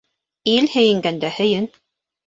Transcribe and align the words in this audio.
Ил 0.53 0.71
һөйөнгәндә 0.77 1.33
һөйөн. 1.39 1.73